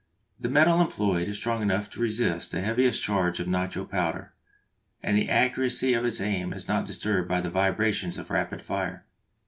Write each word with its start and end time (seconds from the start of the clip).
The 0.39 0.49
metal 0.49 0.81
employed 0.81 1.27
is 1.27 1.37
strong 1.37 1.61
enough 1.61 1.87
to 1.91 1.99
resist 2.01 2.51
the 2.51 2.61
heaviest 2.61 3.03
charge 3.03 3.39
of 3.39 3.47
nitro 3.47 3.85
powder, 3.85 4.33
and 5.03 5.15
the 5.15 5.29
accuracy 5.29 5.93
of 5.93 6.05
its 6.05 6.19
aim 6.19 6.53
is 6.53 6.67
not 6.67 6.87
disturbed 6.87 7.29
by 7.29 7.39
the 7.39 7.51
vibrations 7.51 8.17
of 8.17 8.31
rapid 8.31 8.63
fire. 8.63 9.05